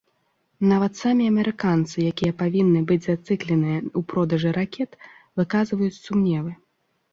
[0.69, 4.91] Нават самі амерыканцы, якія павінны быць зацікаўленыя ў продажы ракет,
[5.43, 6.51] выказваюць сумневы.